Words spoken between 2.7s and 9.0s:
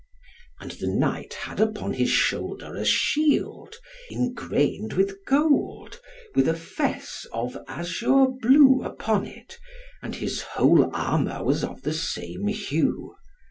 a shield, ingrained with gold, with a fesse of azure blue